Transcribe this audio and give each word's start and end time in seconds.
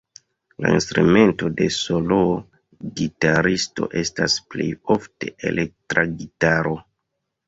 La 0.65 0.69
instrumento 0.75 1.49
de 1.57 1.65
soloo-gitaristo 1.75 3.89
estas 4.01 4.39
plejofte 4.55 5.29
elektra 5.51 6.07
gitaro. 6.23 6.73